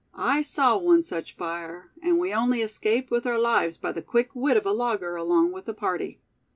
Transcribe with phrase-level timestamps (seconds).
[0.15, 4.31] I saw one such fire, and we only escaped with our lives by the quick
[4.33, 6.17] wit of a logger along with the party."